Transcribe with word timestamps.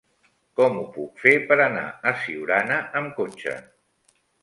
Com 0.59 0.79
ho 0.79 0.85
puc 0.95 1.21
fer 1.27 1.35
per 1.53 1.59
anar 1.67 1.85
a 1.85 2.17
Siurana 2.25 2.83
amb 3.03 3.17
cotxe? 3.23 3.59